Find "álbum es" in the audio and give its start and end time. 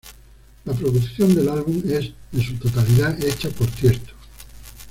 1.47-2.11